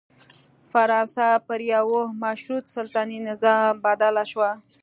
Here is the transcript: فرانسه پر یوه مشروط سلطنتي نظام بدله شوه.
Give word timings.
فرانسه 0.71 1.27
پر 1.47 1.59
یوه 1.73 2.03
مشروط 2.23 2.65
سلطنتي 2.75 3.19
نظام 3.29 3.73
بدله 3.83 4.23
شوه. 4.31 4.51